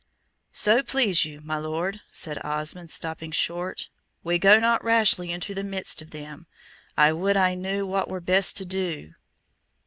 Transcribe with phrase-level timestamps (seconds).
[0.51, 3.87] "So please you, my Lord," said Osmond, stopping short,
[4.23, 6.47] "we go not rashly into the midst of them.
[6.97, 9.13] I would I knew what were best to do."